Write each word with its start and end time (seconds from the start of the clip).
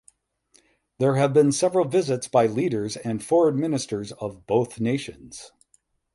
There 0.97 1.17
have 1.17 1.31
been 1.31 1.51
several 1.51 1.87
visits 1.87 2.27
by 2.27 2.47
leaders 2.47 2.97
and 2.97 3.23
Foreign 3.23 3.59
Ministers 3.59 4.11
of 4.13 4.47
both 4.47 4.79
nations. 4.79 5.51